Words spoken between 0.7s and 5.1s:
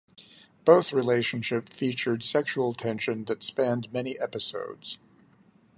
relationships featured sexual tension that spanned many episodes.